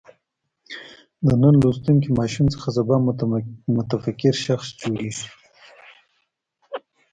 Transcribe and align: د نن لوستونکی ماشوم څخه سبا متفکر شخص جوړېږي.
د 1.25 1.27
نن 1.41 1.53
لوستونکی 1.63 2.09
ماشوم 2.19 2.45
څخه 2.55 2.67
سبا 2.77 2.95
متفکر 3.75 4.33
شخص 4.45 4.67
جوړېږي. 4.79 5.27